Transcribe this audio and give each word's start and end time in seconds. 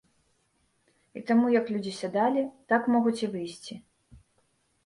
І 1.19 1.21
таму 1.27 1.51
як 1.59 1.69
людзі 1.75 1.93
сядалі, 2.01 2.41
так 2.73 2.81
могуць 2.97 3.17
і 3.25 3.31
выйсці. 3.37 3.79